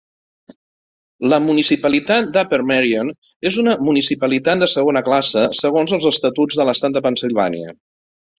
[1.33, 3.11] La municipalitat d'Upper Merion
[3.51, 7.77] és una municipalitat de segona classe segons els estatuts de l'estat de Pennsilvània.